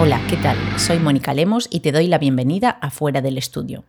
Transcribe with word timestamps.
Hola, 0.00 0.22
¿qué 0.30 0.38
tal? 0.38 0.56
Soy 0.78 0.98
Mónica 0.98 1.34
Lemos 1.34 1.68
y 1.70 1.80
te 1.80 1.92
doy 1.92 2.06
la 2.06 2.16
bienvenida 2.16 2.70
a 2.70 2.90
Fuera 2.90 3.20
del 3.20 3.36
Estudio. 3.36 3.84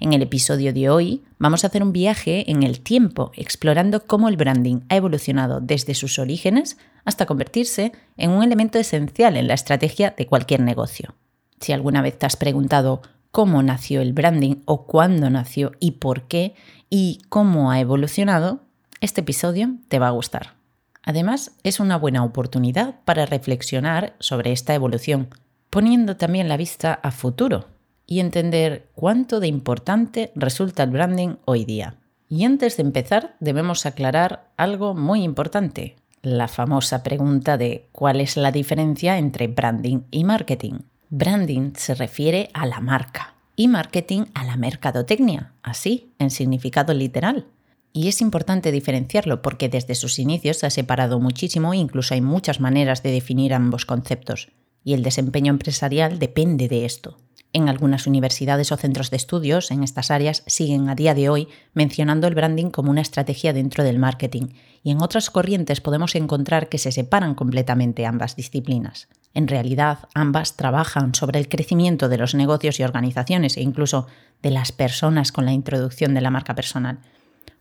En 0.00 0.12
el 0.12 0.20
episodio 0.20 0.74
de 0.74 0.90
hoy 0.90 1.22
vamos 1.38 1.64
a 1.64 1.68
hacer 1.68 1.82
un 1.82 1.94
viaje 1.94 2.50
en 2.50 2.62
el 2.62 2.80
tiempo 2.80 3.32
explorando 3.34 4.04
cómo 4.04 4.28
el 4.28 4.36
branding 4.36 4.80
ha 4.90 4.96
evolucionado 4.96 5.60
desde 5.62 5.94
sus 5.94 6.18
orígenes 6.18 6.76
hasta 7.06 7.24
convertirse 7.24 7.92
en 8.18 8.32
un 8.32 8.42
elemento 8.42 8.78
esencial 8.78 9.38
en 9.38 9.48
la 9.48 9.54
estrategia 9.54 10.14
de 10.14 10.26
cualquier 10.26 10.60
negocio. 10.60 11.14
Si 11.58 11.72
alguna 11.72 12.02
vez 12.02 12.18
te 12.18 12.26
has 12.26 12.36
preguntado 12.36 13.00
cómo 13.30 13.62
nació 13.62 14.02
el 14.02 14.12
branding 14.12 14.56
o 14.66 14.84
cuándo 14.84 15.30
nació 15.30 15.72
y 15.80 15.92
por 15.92 16.24
qué 16.24 16.54
y 16.90 17.22
cómo 17.30 17.70
ha 17.70 17.80
evolucionado, 17.80 18.60
este 19.00 19.22
episodio 19.22 19.70
te 19.88 19.98
va 19.98 20.08
a 20.08 20.10
gustar. 20.10 20.61
Además, 21.02 21.52
es 21.62 21.80
una 21.80 21.96
buena 21.96 22.24
oportunidad 22.24 22.96
para 23.04 23.26
reflexionar 23.26 24.14
sobre 24.18 24.52
esta 24.52 24.74
evolución, 24.74 25.28
poniendo 25.70 26.16
también 26.16 26.48
la 26.48 26.56
vista 26.56 26.94
a 26.94 27.10
futuro 27.10 27.66
y 28.06 28.20
entender 28.20 28.88
cuánto 28.94 29.40
de 29.40 29.48
importante 29.48 30.32
resulta 30.34 30.82
el 30.82 30.90
branding 30.90 31.36
hoy 31.44 31.64
día. 31.64 31.96
Y 32.28 32.44
antes 32.44 32.76
de 32.76 32.82
empezar, 32.82 33.36
debemos 33.40 33.84
aclarar 33.84 34.50
algo 34.56 34.94
muy 34.94 35.22
importante, 35.22 35.96
la 36.22 36.48
famosa 36.48 37.02
pregunta 37.02 37.58
de 37.58 37.88
cuál 37.92 38.20
es 38.20 38.36
la 38.36 38.52
diferencia 38.52 39.18
entre 39.18 39.48
branding 39.48 40.02
y 40.10 40.24
marketing. 40.24 40.80
Branding 41.10 41.72
se 41.76 41.94
refiere 41.94 42.48
a 42.54 42.64
la 42.64 42.80
marca 42.80 43.34
y 43.56 43.68
marketing 43.68 44.26
a 44.34 44.44
la 44.44 44.56
mercadotecnia, 44.56 45.52
así, 45.62 46.12
en 46.18 46.30
significado 46.30 46.94
literal. 46.94 47.46
Y 47.92 48.08
es 48.08 48.20
importante 48.20 48.72
diferenciarlo 48.72 49.42
porque 49.42 49.68
desde 49.68 49.94
sus 49.94 50.18
inicios 50.18 50.58
se 50.58 50.66
ha 50.66 50.70
separado 50.70 51.20
muchísimo 51.20 51.74
e 51.74 51.76
incluso 51.76 52.14
hay 52.14 52.22
muchas 52.22 52.58
maneras 52.58 53.02
de 53.02 53.12
definir 53.12 53.52
ambos 53.52 53.84
conceptos. 53.84 54.48
Y 54.82 54.94
el 54.94 55.02
desempeño 55.02 55.50
empresarial 55.50 56.18
depende 56.18 56.68
de 56.68 56.86
esto. 56.86 57.18
En 57.54 57.68
algunas 57.68 58.06
universidades 58.06 58.72
o 58.72 58.78
centros 58.78 59.10
de 59.10 59.18
estudios 59.18 59.70
en 59.70 59.82
estas 59.82 60.10
áreas 60.10 60.42
siguen 60.46 60.88
a 60.88 60.94
día 60.94 61.14
de 61.14 61.28
hoy 61.28 61.48
mencionando 61.74 62.26
el 62.26 62.34
branding 62.34 62.70
como 62.70 62.90
una 62.90 63.02
estrategia 63.02 63.52
dentro 63.52 63.84
del 63.84 63.98
marketing 63.98 64.54
y 64.82 64.90
en 64.90 65.02
otras 65.02 65.28
corrientes 65.28 65.82
podemos 65.82 66.14
encontrar 66.14 66.70
que 66.70 66.78
se 66.78 66.92
separan 66.92 67.34
completamente 67.34 68.06
ambas 68.06 68.36
disciplinas. 68.36 69.08
En 69.34 69.48
realidad, 69.48 70.08
ambas 70.14 70.56
trabajan 70.56 71.14
sobre 71.14 71.38
el 71.38 71.48
crecimiento 71.48 72.08
de 72.08 72.16
los 72.16 72.34
negocios 72.34 72.80
y 72.80 72.84
organizaciones 72.84 73.58
e 73.58 73.60
incluso 73.62 74.06
de 74.42 74.50
las 74.50 74.72
personas 74.72 75.30
con 75.30 75.44
la 75.44 75.52
introducción 75.52 76.14
de 76.14 76.22
la 76.22 76.30
marca 76.30 76.54
personal. 76.54 77.00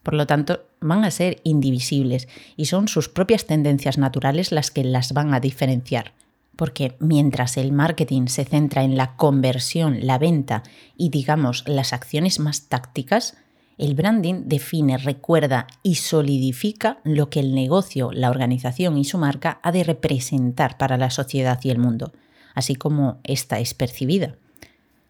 Por 0.03 0.15
lo 0.15 0.25
tanto, 0.25 0.65
van 0.79 1.03
a 1.03 1.11
ser 1.11 1.41
indivisibles 1.43 2.27
y 2.55 2.65
son 2.65 2.87
sus 2.87 3.07
propias 3.07 3.45
tendencias 3.45 3.97
naturales 3.97 4.51
las 4.51 4.71
que 4.71 4.83
las 4.83 5.13
van 5.13 5.33
a 5.33 5.39
diferenciar. 5.39 6.13
Porque 6.55 6.95
mientras 6.99 7.57
el 7.57 7.71
marketing 7.71 8.27
se 8.27 8.45
centra 8.45 8.83
en 8.83 8.97
la 8.97 9.15
conversión, 9.15 10.05
la 10.05 10.17
venta 10.17 10.63
y 10.97 11.09
digamos 11.09 11.63
las 11.67 11.93
acciones 11.93 12.39
más 12.39 12.67
tácticas, 12.67 13.37
el 13.77 13.95
branding 13.95 14.43
define, 14.45 14.97
recuerda 14.97 15.65
y 15.81 15.95
solidifica 15.95 16.99
lo 17.03 17.29
que 17.29 17.39
el 17.39 17.55
negocio, 17.55 18.11
la 18.11 18.29
organización 18.29 18.97
y 18.97 19.05
su 19.05 19.17
marca 19.17 19.59
ha 19.63 19.71
de 19.71 19.83
representar 19.83 20.77
para 20.77 20.97
la 20.97 21.09
sociedad 21.09 21.59
y 21.63 21.69
el 21.69 21.79
mundo, 21.79 22.11
así 22.53 22.75
como 22.75 23.19
ésta 23.23 23.59
es 23.59 23.73
percibida. 23.73 24.35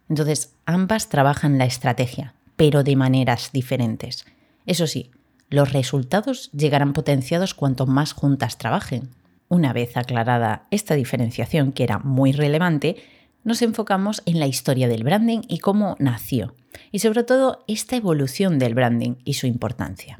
Entonces, 0.07 0.53
ambas 0.65 1.09
trabajan 1.09 1.57
la 1.57 1.65
estrategia, 1.65 2.33
pero 2.55 2.83
de 2.83 2.95
maneras 2.95 3.49
diferentes. 3.51 4.25
Eso 4.65 4.87
sí, 4.87 5.11
los 5.49 5.73
resultados 5.73 6.49
llegarán 6.51 6.93
potenciados 6.93 7.53
cuanto 7.53 7.85
más 7.85 8.13
juntas 8.13 8.57
trabajen. 8.57 9.09
Una 9.49 9.73
vez 9.73 9.97
aclarada 9.97 10.67
esta 10.71 10.95
diferenciación, 10.95 11.73
que 11.73 11.83
era 11.83 11.99
muy 11.99 12.31
relevante, 12.31 12.95
nos 13.43 13.61
enfocamos 13.61 14.21
en 14.25 14.39
la 14.39 14.47
historia 14.47 14.87
del 14.87 15.03
branding 15.03 15.41
y 15.47 15.57
cómo 15.57 15.95
nació, 15.99 16.55
y 16.91 16.99
sobre 16.99 17.23
todo 17.23 17.63
esta 17.67 17.95
evolución 17.95 18.59
del 18.59 18.75
branding 18.75 19.15
y 19.25 19.33
su 19.33 19.47
importancia. 19.47 20.17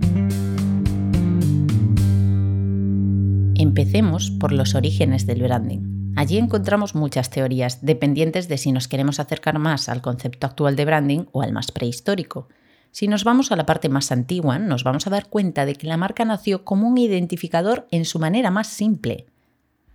Empecemos 3.56 4.31
por 4.31 4.51
los 4.51 4.74
orígenes 4.74 5.28
del 5.28 5.44
branding. 5.44 6.13
Allí 6.18 6.38
encontramos 6.38 6.94
muchas 6.94 7.30
teorías 7.30 7.85
dependientes 7.85 8.47
de 8.50 8.57
si 8.57 8.72
nos 8.72 8.88
queremos 8.88 9.19
acercar 9.19 9.59
más 9.59 9.88
al 9.88 10.01
concepto 10.01 10.47
actual 10.47 10.75
de 10.75 10.84
branding 10.84 11.25
o 11.31 11.41
al 11.41 11.53
más 11.53 11.72
prehistórico. 11.72 12.50
Si 12.91 13.07
nos 13.07 13.24
vamos 13.24 13.52
a 13.52 13.56
la 13.56 13.66
parte 13.66 13.90
más 13.90 14.12
antigua, 14.12 14.59
nos 14.59 14.84
vamos 14.84 15.07
a 15.07 15.09
dar 15.09 15.29
cuenta 15.29 15.66
de 15.66 15.75
que 15.75 15.88
la 15.88 15.97
marca 15.97 16.25
nació 16.25 16.66
como 16.66 16.88
un 16.88 16.97
identificador 16.97 17.88
en 17.90 18.06
su 18.06 18.19
manera 18.19 18.52
más 18.52 18.68
simple. 18.68 19.28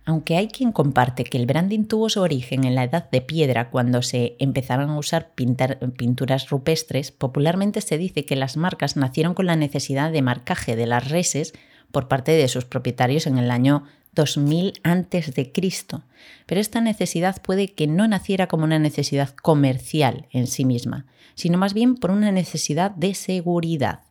Aunque 0.03 0.37
hay 0.37 0.47
quien 0.47 0.71
comparte 0.71 1.25
que 1.25 1.37
el 1.37 1.45
branding 1.45 1.83
tuvo 1.83 2.09
su 2.09 2.21
origen 2.21 2.63
en 2.63 2.75
la 2.75 2.85
edad 2.85 3.09
de 3.11 3.21
piedra 3.21 3.69
cuando 3.69 4.01
se 4.01 4.37
empezaron 4.39 4.89
a 4.89 4.97
usar 4.97 5.33
pinturas 5.35 6.49
rupestres, 6.49 7.11
popularmente 7.11 7.81
se 7.81 7.97
dice 7.97 8.25
que 8.25 8.37
las 8.37 8.55
marcas 8.57 8.95
nacieron 8.95 9.33
con 9.33 9.45
la 9.45 9.57
necesidad 9.57 10.11
de 10.11 10.21
marcaje 10.21 10.75
de 10.75 10.87
las 10.87 11.09
reses 11.09 11.53
por 11.91 12.07
parte 12.07 12.31
de 12.31 12.47
sus 12.47 12.65
propietarios 12.65 13.27
en 13.27 13.37
el 13.37 13.51
año 13.51 13.83
2000 14.17 14.81
a.C. 14.83 15.51
Pero 16.45 16.61
esta 16.61 16.81
necesidad 16.81 17.41
puede 17.41 17.69
que 17.69 17.87
no 17.87 18.07
naciera 18.07 18.47
como 18.47 18.63
una 18.65 18.79
necesidad 18.79 19.29
comercial 19.29 20.27
en 20.31 20.47
sí 20.47 20.65
misma, 20.65 21.05
sino 21.35 21.57
más 21.57 21.73
bien 21.73 21.95
por 21.95 22.11
una 22.11 22.31
necesidad 22.31 22.91
de 22.91 23.13
seguridad. 23.13 24.01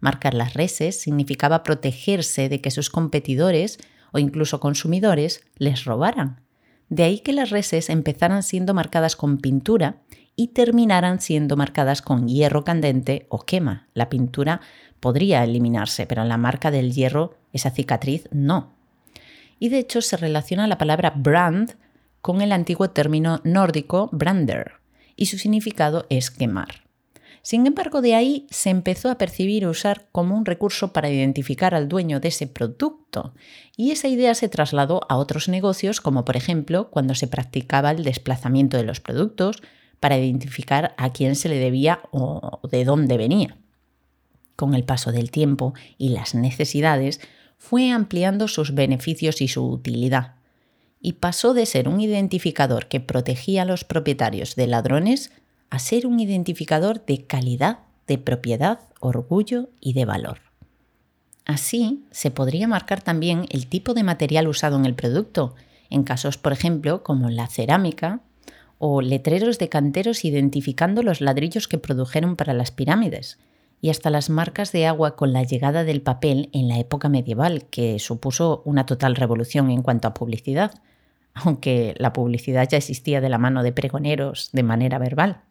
Marcar 0.00 0.34
las 0.34 0.54
reses 0.54 1.00
significaba 1.00 1.62
protegerse 1.62 2.48
de 2.48 2.60
que 2.60 2.70
sus 2.70 2.90
competidores 2.90 3.78
o 4.12 4.18
incluso 4.18 4.60
consumidores 4.60 5.42
les 5.56 5.84
robaran. 5.84 6.40
De 6.88 7.02
ahí 7.02 7.18
que 7.18 7.32
las 7.32 7.50
reses 7.50 7.90
empezaran 7.90 8.44
siendo 8.44 8.72
marcadas 8.72 9.16
con 9.16 9.38
pintura 9.38 10.02
y 10.36 10.48
terminaran 10.48 11.20
siendo 11.20 11.56
marcadas 11.56 12.02
con 12.02 12.28
hierro 12.28 12.62
candente 12.62 13.26
o 13.30 13.40
quema. 13.40 13.88
La 13.94 14.08
pintura 14.08 14.60
podría 15.00 15.42
eliminarse, 15.42 16.06
pero 16.06 16.24
la 16.24 16.36
marca 16.36 16.70
del 16.70 16.92
hierro, 16.92 17.34
esa 17.52 17.70
cicatriz, 17.70 18.28
no. 18.30 18.75
Y 19.58 19.68
de 19.68 19.78
hecho 19.78 20.02
se 20.02 20.16
relaciona 20.16 20.66
la 20.66 20.78
palabra 20.78 21.12
brand 21.16 21.76
con 22.20 22.42
el 22.42 22.52
antiguo 22.52 22.90
término 22.90 23.40
nórdico 23.44 24.08
brander, 24.12 24.72
y 25.14 25.26
su 25.26 25.38
significado 25.38 26.06
es 26.08 26.30
quemar. 26.30 26.86
Sin 27.42 27.64
embargo, 27.64 28.02
de 28.02 28.16
ahí 28.16 28.48
se 28.50 28.70
empezó 28.70 29.08
a 29.08 29.18
percibir 29.18 29.62
y 29.62 29.66
usar 29.66 30.08
como 30.10 30.36
un 30.36 30.44
recurso 30.44 30.92
para 30.92 31.08
identificar 31.08 31.76
al 31.76 31.88
dueño 31.88 32.18
de 32.18 32.26
ese 32.26 32.48
producto, 32.48 33.32
y 33.76 33.92
esa 33.92 34.08
idea 34.08 34.34
se 34.34 34.48
trasladó 34.48 35.02
a 35.08 35.16
otros 35.16 35.48
negocios, 35.48 36.00
como 36.00 36.24
por 36.24 36.36
ejemplo 36.36 36.90
cuando 36.90 37.14
se 37.14 37.28
practicaba 37.28 37.92
el 37.92 38.02
desplazamiento 38.02 38.76
de 38.76 38.82
los 38.82 38.98
productos 38.98 39.62
para 40.00 40.18
identificar 40.18 40.96
a 40.98 41.12
quién 41.12 41.36
se 41.36 41.48
le 41.48 41.60
debía 41.60 42.00
o 42.10 42.58
de 42.68 42.84
dónde 42.84 43.16
venía. 43.16 43.56
Con 44.56 44.74
el 44.74 44.82
paso 44.82 45.12
del 45.12 45.30
tiempo 45.30 45.72
y 45.98 46.08
las 46.08 46.34
necesidades, 46.34 47.20
fue 47.58 47.90
ampliando 47.90 48.48
sus 48.48 48.74
beneficios 48.74 49.40
y 49.40 49.48
su 49.48 49.66
utilidad, 49.66 50.34
y 51.00 51.14
pasó 51.14 51.54
de 51.54 51.66
ser 51.66 51.88
un 51.88 52.00
identificador 52.00 52.86
que 52.86 53.00
protegía 53.00 53.62
a 53.62 53.66
los 53.66 53.84
propietarios 53.84 54.56
de 54.56 54.66
ladrones 54.66 55.30
a 55.70 55.78
ser 55.78 56.06
un 56.06 56.20
identificador 56.20 57.04
de 57.04 57.26
calidad, 57.26 57.80
de 58.06 58.18
propiedad, 58.18 58.80
orgullo 59.00 59.68
y 59.80 59.92
de 59.92 60.04
valor. 60.04 60.40
Así, 61.44 62.04
se 62.10 62.30
podría 62.30 62.66
marcar 62.66 63.02
también 63.02 63.46
el 63.50 63.66
tipo 63.66 63.94
de 63.94 64.02
material 64.02 64.48
usado 64.48 64.76
en 64.76 64.84
el 64.84 64.94
producto, 64.94 65.54
en 65.90 66.02
casos, 66.02 66.38
por 66.38 66.52
ejemplo, 66.52 67.02
como 67.02 67.30
la 67.30 67.46
cerámica, 67.46 68.20
o 68.78 69.00
letreros 69.00 69.58
de 69.58 69.68
canteros 69.68 70.24
identificando 70.24 71.02
los 71.02 71.20
ladrillos 71.20 71.68
que 71.68 71.78
produjeron 71.78 72.36
para 72.36 72.52
las 72.52 72.70
pirámides, 72.70 73.38
y 73.80 73.90
hasta 73.90 74.10
las 74.10 74.30
marcas 74.30 74.72
de 74.72 74.86
agua 74.86 75.16
con 75.16 75.32
la 75.32 75.42
llegada 75.42 75.84
del 75.84 76.02
papel 76.02 76.48
en 76.52 76.68
la 76.68 76.78
época 76.78 77.08
medieval, 77.08 77.66
que 77.70 77.98
supuso 77.98 78.62
una 78.64 78.86
total 78.86 79.16
revolución 79.16 79.70
en 79.70 79.82
cuanto 79.82 80.08
a 80.08 80.14
publicidad, 80.14 80.80
aunque 81.34 81.94
la 81.98 82.12
publicidad 82.12 82.68
ya 82.68 82.78
existía 82.78 83.20
de 83.20 83.28
la 83.28 83.38
mano 83.38 83.62
de 83.62 83.72
pregoneros 83.72 84.50
de 84.52 84.62
manera 84.62 84.98
verbal. 84.98 85.42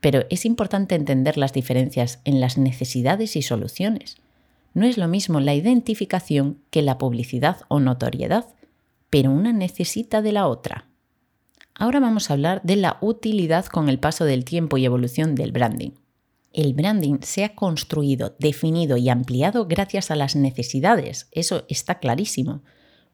Pero 0.00 0.24
es 0.30 0.44
importante 0.44 0.94
entender 0.94 1.36
las 1.36 1.52
diferencias 1.52 2.20
en 2.24 2.40
las 2.40 2.58
necesidades 2.58 3.36
y 3.36 3.42
soluciones. 3.42 4.18
No 4.72 4.86
es 4.86 4.98
lo 4.98 5.08
mismo 5.08 5.40
la 5.40 5.54
identificación 5.54 6.58
que 6.70 6.82
la 6.82 6.98
publicidad 6.98 7.62
o 7.68 7.80
notoriedad, 7.80 8.46
pero 9.10 9.30
una 9.30 9.52
necesita 9.52 10.22
de 10.22 10.32
la 10.32 10.46
otra. 10.46 10.86
Ahora 11.74 11.98
vamos 11.98 12.30
a 12.30 12.34
hablar 12.34 12.60
de 12.62 12.76
la 12.76 12.98
utilidad 13.00 13.66
con 13.66 13.88
el 13.88 13.98
paso 13.98 14.24
del 14.24 14.44
tiempo 14.44 14.76
y 14.76 14.84
evolución 14.84 15.34
del 15.34 15.50
branding. 15.50 15.90
El 16.52 16.74
branding 16.74 17.18
se 17.22 17.44
ha 17.44 17.54
construido, 17.54 18.34
definido 18.40 18.96
y 18.96 19.08
ampliado 19.08 19.66
gracias 19.66 20.10
a 20.10 20.16
las 20.16 20.34
necesidades, 20.34 21.28
eso 21.30 21.64
está 21.68 22.00
clarísimo. 22.00 22.62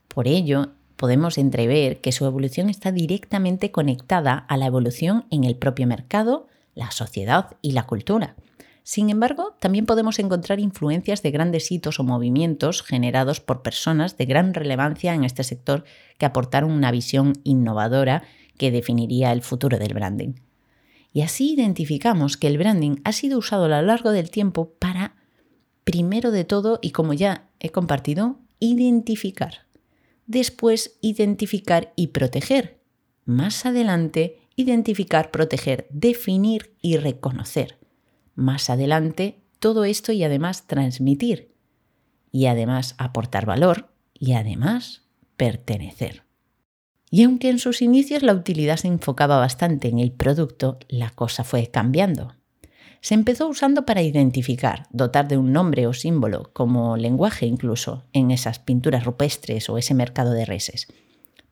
Por 0.09 0.27
ello, 0.27 0.73
podemos 0.97 1.37
entrever 1.37 2.01
que 2.01 2.13
su 2.13 2.25
evolución 2.25 2.71
está 2.71 2.93
directamente 2.93 3.71
conectada 3.71 4.39
a 4.49 4.57
la 4.57 4.67
evolución 4.67 5.27
en 5.31 5.45
el 5.45 5.57
propio 5.57 5.87
mercado, 5.87 6.49
la 6.75 6.91
sociedad 6.91 7.57
y 7.61 7.73
la 7.73 7.87
cultura. 7.87 8.37
Sin 8.83 9.11
embargo, 9.11 9.55
también 9.59 9.85
podemos 9.85 10.19
encontrar 10.19 10.59
influencias 10.59 11.23
de 11.23 11.33
grandes 11.33 11.71
hitos 11.71 12.01
o 12.01 12.05
movimientos 12.05 12.83
generados 12.83 13.41
por 13.41 13.61
personas 13.61 14.17
de 14.17 14.25
gran 14.25 14.55
relevancia 14.55 15.13
en 15.13 15.25
este 15.25 15.45
sector 15.45 15.85
que 16.19 16.25
aportaron 16.25 16.71
una 16.71 16.91
visión 16.91 17.35
innovadora 17.45 18.23
que 18.57 18.71
definiría 18.71 19.33
el 19.33 19.43
futuro 19.43 19.79
del 19.79 19.93
branding. 19.93 20.35
Y 21.17 21.23
así 21.23 21.55
identificamos 21.55 22.37
que 22.37 22.47
el 22.47 22.59
branding 22.59 22.97
ha 23.05 23.13
sido 23.13 23.39
usado 23.39 23.65
a 23.65 23.69
lo 23.69 23.81
largo 23.81 24.11
del 24.11 24.29
tiempo 24.29 24.75
para, 24.79 25.17
primero 25.83 26.31
de 26.31 26.45
todo, 26.45 26.79
y 26.83 26.91
como 26.91 27.15
ya 27.15 27.49
he 27.59 27.71
compartido, 27.71 28.39
identificar. 28.61 29.65
Después, 30.27 30.99
identificar 31.01 31.95
y 31.97 32.09
proteger. 32.09 32.83
Más 33.25 33.65
adelante, 33.65 34.43
identificar, 34.57 35.31
proteger, 35.31 35.87
definir 35.89 36.77
y 36.83 36.99
reconocer 36.99 37.79
más 38.35 38.69
adelante 38.69 39.41
todo 39.59 39.87
esto 39.87 40.13
y 40.13 40.23
además 40.23 40.67
transmitir 40.67 41.55
y 42.31 42.45
además 42.45 42.95
aportar 42.99 43.47
valor 43.47 43.89
y 44.13 44.35
además 44.35 45.07
pertenecer. 45.39 46.26
Y 47.11 47.23
aunque 47.23 47.51
en 47.51 47.59
sus 47.59 47.83
inicios 47.83 48.23
la 48.23 48.35
utilidad 48.35 48.77
se 48.77 48.89
enfocaba 48.89 49.39
bastante 49.39 49.89
en 49.89 49.99
el 49.99 50.13
producto, 50.13 50.79
la 50.89 51.11
cosa 51.11 51.45
fue 51.45 51.69
cambiando. 51.69 52.35
Se 53.01 53.15
empezó 53.15 53.47
usando 53.49 53.87
para 53.87 54.03
identificar, 54.03 54.89
dotar 54.91 55.29
de 55.29 55.37
un 55.37 55.53
nombre 55.53 55.87
o 55.87 55.93
símbolo, 55.93 56.51
como 56.53 56.97
lenguaje 56.97 57.47
incluso, 57.47 58.05
en 58.13 58.33
esas 58.33 58.59
pinturas 58.59 59.05
rupestres 59.05 59.71
o 59.71 59.79
ese 59.79 59.95
mercado 59.95 60.33
de 60.33 60.45
reses. 60.45 60.89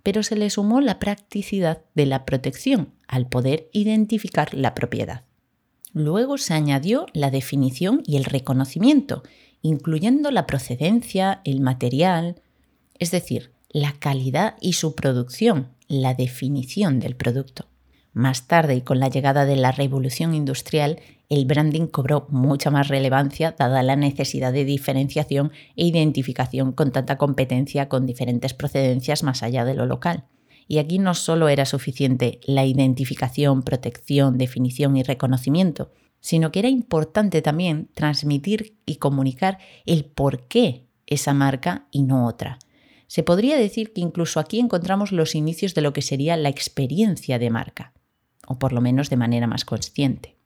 Pero 0.02 0.22
se 0.22 0.36
le 0.36 0.50
sumó 0.50 0.80
la 0.80 0.98
practicidad 0.98 1.82
de 1.94 2.06
la 2.06 2.24
protección 2.24 2.94
al 3.06 3.28
poder 3.28 3.68
identificar 3.72 4.52
la 4.52 4.74
propiedad. 4.74 5.24
Luego 5.92 6.38
se 6.38 6.54
añadió 6.54 7.06
la 7.12 7.30
definición 7.30 8.02
y 8.04 8.16
el 8.16 8.24
reconocimiento, 8.24 9.22
incluyendo 9.62 10.32
la 10.32 10.46
procedencia, 10.46 11.40
el 11.44 11.60
material, 11.60 12.42
es 12.98 13.12
decir, 13.12 13.53
la 13.74 13.92
calidad 13.98 14.54
y 14.60 14.74
su 14.74 14.94
producción, 14.94 15.70
la 15.88 16.14
definición 16.14 17.00
del 17.00 17.16
producto. 17.16 17.66
Más 18.12 18.46
tarde 18.46 18.76
y 18.76 18.82
con 18.82 19.00
la 19.00 19.08
llegada 19.08 19.46
de 19.46 19.56
la 19.56 19.72
revolución 19.72 20.32
industrial, 20.32 21.00
el 21.28 21.44
branding 21.44 21.88
cobró 21.88 22.28
mucha 22.30 22.70
más 22.70 22.86
relevancia 22.86 23.56
dada 23.58 23.82
la 23.82 23.96
necesidad 23.96 24.52
de 24.52 24.64
diferenciación 24.64 25.50
e 25.74 25.86
identificación 25.86 26.70
con 26.70 26.92
tanta 26.92 27.18
competencia 27.18 27.88
con 27.88 28.06
diferentes 28.06 28.54
procedencias 28.54 29.24
más 29.24 29.42
allá 29.42 29.64
de 29.64 29.74
lo 29.74 29.86
local. 29.86 30.22
Y 30.68 30.78
aquí 30.78 31.00
no 31.00 31.14
solo 31.14 31.48
era 31.48 31.66
suficiente 31.66 32.38
la 32.46 32.64
identificación, 32.64 33.64
protección, 33.64 34.38
definición 34.38 34.96
y 34.96 35.02
reconocimiento, 35.02 35.90
sino 36.20 36.52
que 36.52 36.60
era 36.60 36.68
importante 36.68 37.42
también 37.42 37.88
transmitir 37.92 38.78
y 38.86 38.96
comunicar 38.96 39.58
el 39.84 40.04
por 40.04 40.46
qué 40.46 40.86
esa 41.06 41.34
marca 41.34 41.88
y 41.90 42.04
no 42.04 42.28
otra. 42.28 42.60
Se 43.06 43.22
podría 43.22 43.56
decir 43.56 43.92
que 43.92 44.00
incluso 44.00 44.40
aquí 44.40 44.58
encontramos 44.58 45.12
los 45.12 45.34
inicios 45.34 45.74
de 45.74 45.82
lo 45.82 45.92
que 45.92 46.02
sería 46.02 46.36
la 46.36 46.48
experiencia 46.48 47.38
de 47.38 47.50
marca, 47.50 47.92
o 48.46 48.58
por 48.58 48.72
lo 48.72 48.80
menos 48.80 49.10
de 49.10 49.16
manera 49.16 49.46
más 49.46 49.64
consciente. 49.64 50.36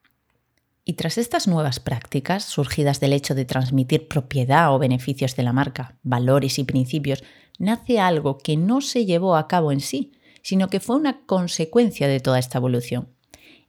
Y 0.85 0.95
tras 0.95 1.19
estas 1.19 1.47
nuevas 1.47 1.81
prácticas, 1.81 2.45
surgidas 2.45 2.99
del 2.99 3.13
hecho 3.13 3.35
de 3.35 3.45
transmitir 3.45 4.09
propiedad 4.09 4.75
o 4.75 4.79
beneficios 4.79 5.37
de 5.37 5.43
la 5.43 5.53
marca, 5.53 5.99
valores 6.03 6.59
y 6.59 6.65
principios, 6.65 7.23
nace 7.59 8.01
algo 8.01 8.39
que 8.39 8.57
no 8.57 8.81
se 8.81 9.05
llevó 9.05 9.37
a 9.37 9.49
cabo 9.49 9.71
en 9.71 9.81
sí, 9.81 10.13
sino 10.43 10.69
que 10.69 10.81
fue 10.81 10.97
una 10.97 11.27
consecuencia 11.27 12.09
de 12.09 12.21
toda 12.21 12.39
esta 12.39 12.57
evolución. 12.57 13.09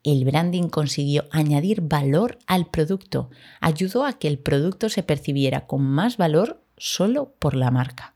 El 0.03 0.23
branding 0.23 0.69
consiguió 0.69 1.25
añadir 1.31 1.81
valor 1.81 2.39
al 2.47 2.67
producto, 2.67 3.29
ayudó 3.59 4.05
a 4.05 4.13
que 4.13 4.29
el 4.29 4.39
producto 4.39 4.87
se 4.87 5.03
percibiera 5.03 5.67
con 5.67 5.81
más 5.81 6.15
valor 6.15 6.63
solo 6.77 7.35
por 7.37 7.53
la 7.53 7.69
marca. 7.69 8.15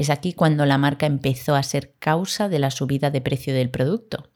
Es 0.00 0.08
aquí 0.08 0.32
cuando 0.32 0.64
la 0.64 0.78
marca 0.78 1.04
empezó 1.04 1.54
a 1.54 1.62
ser 1.62 1.92
causa 1.98 2.48
de 2.48 2.58
la 2.58 2.70
subida 2.70 3.10
de 3.10 3.20
precio 3.20 3.52
del 3.52 3.68
producto. 3.68 4.30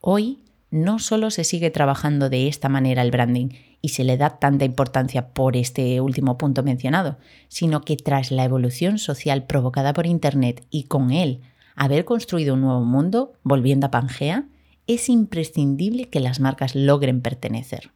Hoy 0.00 0.42
no 0.72 0.98
solo 0.98 1.30
se 1.30 1.44
sigue 1.44 1.70
trabajando 1.70 2.28
de 2.28 2.48
esta 2.48 2.68
manera 2.68 3.02
el 3.02 3.12
branding 3.12 3.50
y 3.80 3.90
se 3.90 4.02
le 4.02 4.16
da 4.16 4.40
tanta 4.40 4.64
importancia 4.64 5.28
por 5.28 5.56
este 5.56 6.00
último 6.00 6.36
punto 6.38 6.64
mencionado, 6.64 7.18
sino 7.46 7.82
que 7.82 7.96
tras 7.96 8.32
la 8.32 8.42
evolución 8.42 8.98
social 8.98 9.46
provocada 9.46 9.92
por 9.92 10.06
Internet 10.06 10.66
y 10.70 10.88
con 10.88 11.12
él 11.12 11.42
haber 11.76 12.04
construido 12.04 12.54
un 12.54 12.62
nuevo 12.62 12.84
mundo, 12.84 13.34
volviendo 13.44 13.86
a 13.86 13.92
Pangea, 13.92 14.48
es 14.88 15.08
imprescindible 15.08 16.08
que 16.08 16.18
las 16.18 16.40
marcas 16.40 16.74
logren 16.74 17.20
pertenecer. 17.20 17.92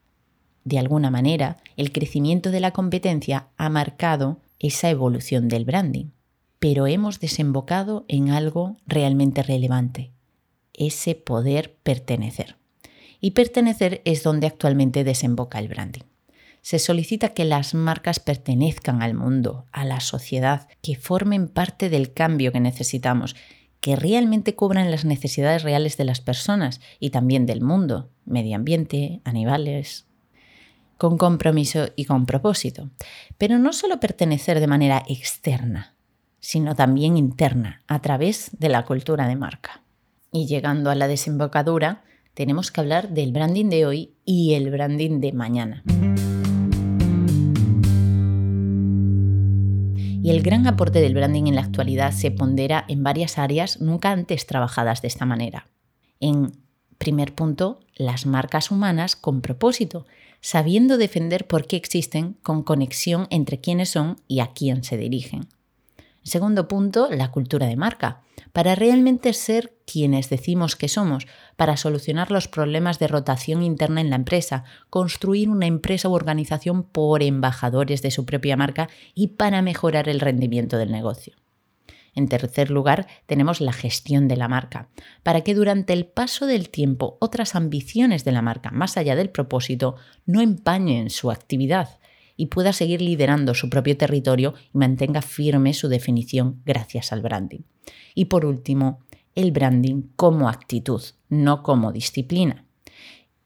De 0.62 0.78
alguna 0.78 1.10
manera, 1.10 1.56
el 1.76 1.90
crecimiento 1.90 2.52
de 2.52 2.60
la 2.60 2.70
competencia 2.70 3.48
ha 3.56 3.68
marcado 3.68 4.38
esa 4.60 4.90
evolución 4.90 5.48
del 5.48 5.64
branding, 5.64 6.10
pero 6.60 6.86
hemos 6.86 7.18
desembocado 7.18 8.04
en 8.06 8.30
algo 8.30 8.76
realmente 8.86 9.42
relevante, 9.42 10.12
ese 10.74 11.14
poder 11.16 11.74
pertenecer. 11.82 12.56
Y 13.20 13.32
pertenecer 13.32 14.02
es 14.04 14.22
donde 14.22 14.46
actualmente 14.46 15.02
desemboca 15.02 15.58
el 15.58 15.68
branding. 15.68 16.02
Se 16.62 16.78
solicita 16.78 17.30
que 17.30 17.46
las 17.46 17.74
marcas 17.74 18.20
pertenezcan 18.20 19.02
al 19.02 19.14
mundo, 19.14 19.64
a 19.72 19.84
la 19.86 20.00
sociedad, 20.00 20.68
que 20.82 20.96
formen 20.96 21.48
parte 21.48 21.88
del 21.88 22.12
cambio 22.12 22.52
que 22.52 22.60
necesitamos 22.60 23.34
que 23.80 23.96
realmente 23.96 24.54
cubran 24.54 24.90
las 24.90 25.06
necesidades 25.06 25.62
reales 25.62 25.96
de 25.96 26.04
las 26.04 26.20
personas 26.20 26.82
y 26.98 27.10
también 27.10 27.46
del 27.46 27.62
mundo, 27.62 28.10
medio 28.26 28.56
ambiente, 28.56 29.22
animales, 29.24 30.06
con 30.98 31.16
compromiso 31.16 31.88
y 31.96 32.04
con 32.04 32.26
propósito. 32.26 32.90
Pero 33.38 33.58
no 33.58 33.72
solo 33.72 33.98
pertenecer 33.98 34.60
de 34.60 34.66
manera 34.66 35.02
externa, 35.08 35.94
sino 36.40 36.74
también 36.74 37.16
interna, 37.16 37.82
a 37.86 38.00
través 38.00 38.50
de 38.58 38.68
la 38.68 38.84
cultura 38.84 39.28
de 39.28 39.36
marca. 39.36 39.82
Y 40.32 40.46
llegando 40.46 40.90
a 40.90 40.94
la 40.94 41.08
desembocadura, 41.08 42.02
tenemos 42.34 42.70
que 42.70 42.80
hablar 42.80 43.10
del 43.10 43.32
branding 43.32 43.68
de 43.68 43.86
hoy 43.86 44.14
y 44.24 44.54
el 44.54 44.70
branding 44.70 45.20
de 45.20 45.32
mañana. 45.32 45.82
y 50.22 50.30
el 50.30 50.42
gran 50.42 50.66
aporte 50.66 51.00
del 51.00 51.14
branding 51.14 51.46
en 51.46 51.54
la 51.54 51.62
actualidad 51.62 52.12
se 52.12 52.30
pondera 52.30 52.84
en 52.88 53.02
varias 53.02 53.38
áreas 53.38 53.80
nunca 53.80 54.10
antes 54.10 54.46
trabajadas 54.46 55.02
de 55.02 55.08
esta 55.08 55.24
manera. 55.24 55.66
En 56.20 56.52
primer 56.98 57.34
punto, 57.34 57.80
las 57.96 58.26
marcas 58.26 58.70
humanas 58.70 59.16
con 59.16 59.40
propósito, 59.40 60.06
sabiendo 60.42 60.98
defender 60.98 61.46
por 61.46 61.66
qué 61.66 61.76
existen 61.76 62.34
con 62.42 62.62
conexión 62.62 63.26
entre 63.30 63.60
quiénes 63.60 63.90
son 63.90 64.16
y 64.28 64.40
a 64.40 64.48
quién 64.48 64.84
se 64.84 64.98
dirigen. 64.98 65.48
Segundo 66.22 66.68
punto, 66.68 67.08
la 67.10 67.30
cultura 67.30 67.66
de 67.66 67.76
marca, 67.76 68.22
para 68.52 68.74
realmente 68.74 69.32
ser 69.32 69.74
quienes 69.86 70.28
decimos 70.28 70.76
que 70.76 70.88
somos, 70.88 71.26
para 71.56 71.76
solucionar 71.76 72.30
los 72.30 72.46
problemas 72.46 72.98
de 72.98 73.08
rotación 73.08 73.62
interna 73.62 74.00
en 74.00 74.10
la 74.10 74.16
empresa, 74.16 74.64
construir 74.90 75.48
una 75.48 75.66
empresa 75.66 76.08
u 76.08 76.12
organización 76.12 76.82
por 76.82 77.22
embajadores 77.22 78.02
de 78.02 78.10
su 78.10 78.26
propia 78.26 78.56
marca 78.56 78.88
y 79.14 79.28
para 79.28 79.62
mejorar 79.62 80.08
el 80.08 80.20
rendimiento 80.20 80.76
del 80.76 80.92
negocio. 80.92 81.34
En 82.14 82.28
tercer 82.28 82.70
lugar, 82.70 83.06
tenemos 83.26 83.60
la 83.60 83.72
gestión 83.72 84.26
de 84.26 84.36
la 84.36 84.48
marca, 84.48 84.88
para 85.22 85.42
que 85.42 85.54
durante 85.54 85.92
el 85.92 86.06
paso 86.06 86.46
del 86.46 86.68
tiempo 86.68 87.16
otras 87.20 87.54
ambiciones 87.54 88.24
de 88.24 88.32
la 88.32 88.42
marca, 88.42 88.70
más 88.72 88.96
allá 88.96 89.14
del 89.14 89.30
propósito, 89.30 89.94
no 90.26 90.40
empañen 90.40 91.08
su 91.08 91.30
actividad 91.30 91.99
y 92.40 92.46
pueda 92.46 92.72
seguir 92.72 93.02
liderando 93.02 93.52
su 93.52 93.68
propio 93.68 93.98
territorio 93.98 94.54
y 94.72 94.78
mantenga 94.78 95.20
firme 95.20 95.74
su 95.74 95.88
definición 95.88 96.62
gracias 96.64 97.12
al 97.12 97.20
branding. 97.20 97.60
Y 98.14 98.24
por 98.24 98.46
último, 98.46 99.00
el 99.34 99.52
branding 99.52 100.04
como 100.16 100.48
actitud, 100.48 101.02
no 101.28 101.62
como 101.62 101.92
disciplina. 101.92 102.64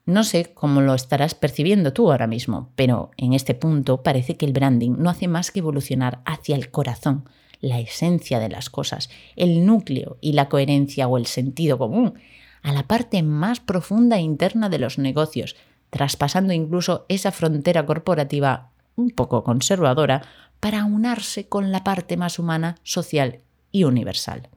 No 0.07 0.23
sé 0.23 0.53
cómo 0.55 0.81
lo 0.81 0.95
estarás 0.95 1.35
percibiendo 1.35 1.93
tú 1.93 2.13
ahora 2.13 2.29
mismo, 2.29 2.71
pero 2.77 3.11
en 3.17 3.33
este 3.33 3.55
punto 3.55 4.05
parece 4.05 4.37
que 4.37 4.47
el 4.47 4.53
branding 4.53 4.93
no 4.97 5.11
hace 5.11 5.27
más 5.27 5.51
que 5.51 5.59
evolucionar 5.59 6.21
hacia 6.25 6.55
el 6.55 6.71
corazón, 6.71 7.29
la 7.61 7.81
esencia 7.81 8.39
de 8.39 8.49
las 8.49 8.71
cosas, 8.71 9.11
el 9.35 9.67
núcleo 9.67 10.19
y 10.21 10.35
la 10.35 10.49
coherencia 10.49 11.09
o 11.09 11.19
el 11.19 11.27
sentido 11.27 11.79
común, 11.79 12.15
a 12.63 12.73
la 12.73 12.87
parte 12.87 13.25
más 13.25 13.59
profunda 13.59 14.19
e 14.19 14.21
interna 14.21 14.69
de 14.69 14.79
los 14.79 14.99
negocios, 14.99 15.57
traspasando 15.91 16.53
incluso 16.53 17.07
esa 17.09 17.33
frontera 17.33 17.87
corporativa 17.87 18.71
un 18.97 19.11
poco 19.11 19.45
conservadora 19.45 20.23
para 20.61 20.85
unarse 20.85 21.49
con 21.49 21.73
la 21.73 21.85
parte 21.85 22.17
más 22.17 22.39
humana, 22.39 22.77
social 22.83 23.41
y 23.71 23.85
universal. 23.85 24.49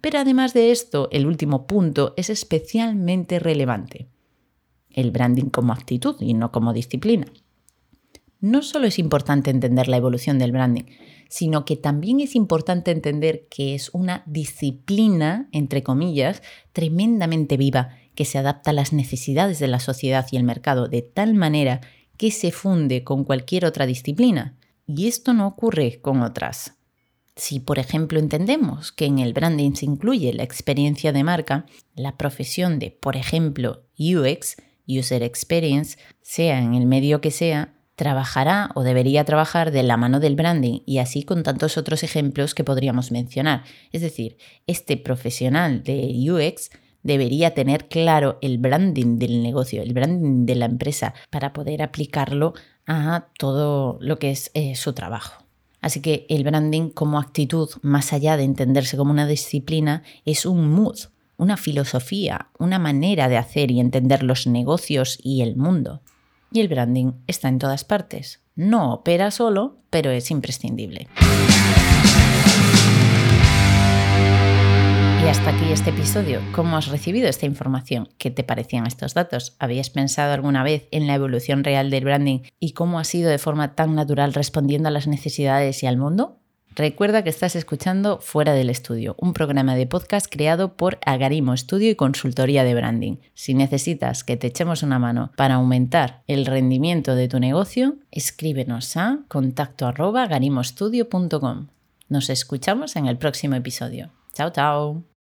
Pero 0.00 0.18
además 0.18 0.52
de 0.52 0.70
esto, 0.70 1.08
el 1.12 1.26
último 1.26 1.66
punto 1.66 2.12
es 2.16 2.28
especialmente 2.28 3.38
relevante. 3.38 4.08
El 4.90 5.10
branding 5.10 5.46
como 5.46 5.72
actitud 5.72 6.16
y 6.20 6.34
no 6.34 6.52
como 6.52 6.72
disciplina. 6.72 7.26
No 8.40 8.60
solo 8.60 8.86
es 8.86 8.98
importante 8.98 9.50
entender 9.50 9.88
la 9.88 9.96
evolución 9.96 10.38
del 10.38 10.52
branding, 10.52 10.84
sino 11.30 11.64
que 11.64 11.76
también 11.76 12.20
es 12.20 12.34
importante 12.34 12.90
entender 12.90 13.46
que 13.48 13.74
es 13.74 13.88
una 13.94 14.22
disciplina, 14.26 15.48
entre 15.52 15.82
comillas, 15.82 16.42
tremendamente 16.74 17.56
viva, 17.56 17.96
que 18.14 18.24
se 18.24 18.38
adapta 18.38 18.70
a 18.70 18.74
las 18.74 18.92
necesidades 18.92 19.58
de 19.58 19.68
la 19.68 19.80
sociedad 19.80 20.26
y 20.30 20.36
el 20.36 20.44
mercado 20.44 20.88
de 20.88 21.00
tal 21.00 21.34
manera 21.34 21.80
que 22.16 22.30
se 22.30 22.52
funde 22.52 23.04
con 23.04 23.24
cualquier 23.24 23.64
otra 23.64 23.86
disciplina. 23.86 24.56
Y 24.86 25.08
esto 25.08 25.32
no 25.32 25.46
ocurre 25.46 26.00
con 26.00 26.22
otras. 26.22 26.74
Si, 27.36 27.58
por 27.58 27.78
ejemplo, 27.78 28.18
entendemos 28.18 28.92
que 28.92 29.06
en 29.06 29.18
el 29.18 29.32
branding 29.32 29.72
se 29.74 29.86
incluye 29.86 30.32
la 30.32 30.44
experiencia 30.44 31.12
de 31.12 31.24
marca, 31.24 31.66
la 31.94 32.16
profesión 32.16 32.78
de, 32.78 32.90
por 32.92 33.16
ejemplo, 33.16 33.82
UX, 33.98 34.56
User 34.86 35.22
Experience, 35.22 35.98
sea 36.22 36.60
en 36.60 36.74
el 36.74 36.86
medio 36.86 37.20
que 37.20 37.30
sea, 37.30 37.74
trabajará 37.96 38.70
o 38.74 38.82
debería 38.82 39.24
trabajar 39.24 39.70
de 39.70 39.82
la 39.82 39.96
mano 39.96 40.20
del 40.20 40.36
branding 40.36 40.80
y 40.84 40.98
así 40.98 41.22
con 41.22 41.42
tantos 41.42 41.76
otros 41.76 42.02
ejemplos 42.02 42.54
que 42.54 42.64
podríamos 42.64 43.10
mencionar. 43.10 43.64
Es 43.92 44.02
decir, 44.02 44.36
este 44.66 44.96
profesional 44.96 45.82
de 45.82 46.12
UX 46.30 46.70
debería 47.04 47.54
tener 47.54 47.86
claro 47.86 48.38
el 48.42 48.58
branding 48.58 49.18
del 49.18 49.42
negocio, 49.42 49.82
el 49.82 49.92
branding 49.92 50.46
de 50.46 50.56
la 50.56 50.64
empresa 50.64 51.14
para 51.30 51.52
poder 51.52 51.82
aplicarlo 51.82 52.54
a 52.86 53.28
todo 53.38 53.98
lo 54.00 54.18
que 54.18 54.32
es 54.32 54.50
eh, 54.54 54.74
su 54.74 54.92
trabajo. 54.92 55.44
Así 55.80 56.00
que 56.00 56.26
el 56.30 56.44
branding 56.44 56.88
como 56.88 57.18
actitud, 57.18 57.68
más 57.82 58.12
allá 58.12 58.36
de 58.36 58.44
entenderse 58.44 58.96
como 58.96 59.12
una 59.12 59.26
disciplina, 59.26 60.02
es 60.24 60.46
un 60.46 60.70
mood, 60.70 60.96
una 61.36 61.58
filosofía, 61.58 62.48
una 62.58 62.78
manera 62.78 63.28
de 63.28 63.36
hacer 63.36 63.70
y 63.70 63.80
entender 63.80 64.22
los 64.22 64.46
negocios 64.46 65.18
y 65.22 65.42
el 65.42 65.56
mundo. 65.56 66.00
Y 66.50 66.60
el 66.60 66.68
branding 66.68 67.12
está 67.26 67.48
en 67.48 67.58
todas 67.58 67.84
partes. 67.84 68.40
No 68.56 68.94
opera 68.94 69.30
solo, 69.30 69.76
pero 69.90 70.10
es 70.10 70.30
imprescindible. 70.30 71.08
Y 75.24 75.26
hasta 75.26 75.50
aquí 75.50 75.72
este 75.72 75.88
episodio. 75.88 76.42
¿Cómo 76.52 76.76
has 76.76 76.88
recibido 76.88 77.28
esta 77.30 77.46
información? 77.46 78.10
¿Qué 78.18 78.30
te 78.30 78.44
parecían 78.44 78.86
estos 78.86 79.14
datos? 79.14 79.56
¿Habías 79.58 79.88
pensado 79.88 80.34
alguna 80.34 80.62
vez 80.62 80.86
en 80.90 81.06
la 81.06 81.14
evolución 81.14 81.64
real 81.64 81.88
del 81.88 82.04
branding 82.04 82.40
y 82.60 82.72
cómo 82.72 82.98
ha 82.98 83.04
sido 83.04 83.30
de 83.30 83.38
forma 83.38 83.74
tan 83.74 83.94
natural 83.94 84.34
respondiendo 84.34 84.88
a 84.88 84.92
las 84.92 85.06
necesidades 85.06 85.82
y 85.82 85.86
al 85.86 85.96
mundo? 85.96 86.40
Recuerda 86.76 87.24
que 87.24 87.30
estás 87.30 87.56
escuchando 87.56 88.18
Fuera 88.20 88.52
del 88.52 88.68
Estudio, 88.68 89.16
un 89.18 89.32
programa 89.32 89.76
de 89.76 89.86
podcast 89.86 90.26
creado 90.30 90.76
por 90.76 90.98
Agarimo 91.06 91.54
Estudio 91.54 91.90
y 91.90 91.94
Consultoría 91.94 92.62
de 92.62 92.74
Branding. 92.74 93.16
Si 93.32 93.54
necesitas 93.54 94.24
que 94.24 94.36
te 94.36 94.48
echemos 94.48 94.82
una 94.82 94.98
mano 94.98 95.32
para 95.38 95.54
aumentar 95.54 96.22
el 96.26 96.44
rendimiento 96.44 97.14
de 97.14 97.28
tu 97.28 97.40
negocio, 97.40 97.96
escríbenos 98.10 98.94
a 98.98 99.20
contacto 99.28 99.86
Nos 102.10 102.28
escuchamos 102.28 102.96
en 102.96 103.06
el 103.06 103.16
próximo 103.16 103.54
episodio. 103.54 104.10
Chao, 104.34 104.50
chao. 104.50 105.13